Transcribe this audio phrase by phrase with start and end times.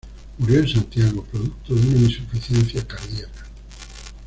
[0.39, 3.45] Murió en Santiago, producto de una insuficiencia cardíaca.